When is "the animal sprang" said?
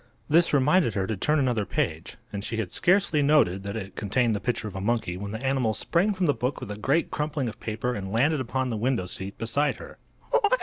5.31-6.11